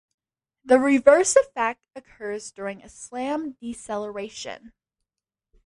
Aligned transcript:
The 0.65 0.79
reverse 0.79 1.35
effect 1.35 1.83
occurs 1.95 2.51
during 2.51 2.81
a 2.81 2.89
slam-deceleration. 2.89 4.73